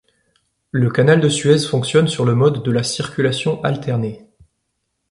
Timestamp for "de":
1.21-1.29, 2.63-2.71